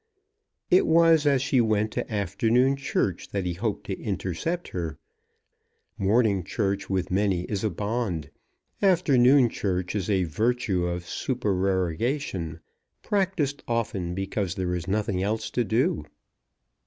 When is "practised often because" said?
13.03-14.55